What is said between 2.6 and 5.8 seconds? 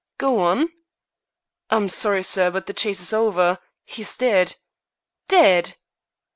the chase is over. He's dead." "Dead?"